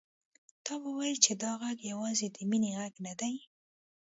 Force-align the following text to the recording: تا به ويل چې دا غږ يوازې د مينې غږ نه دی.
تا 0.65 0.73
به 0.81 0.89
ويل 0.97 1.17
چې 1.25 1.31
دا 1.43 1.51
غږ 1.61 1.77
يوازې 1.91 2.27
د 2.31 2.37
مينې 2.49 2.71
غږ 2.79 2.93
نه 3.05 3.13
دی. 3.19 3.35